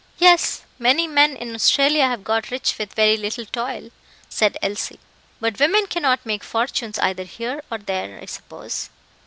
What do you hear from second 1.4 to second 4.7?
Australia have got rich with very little toil," said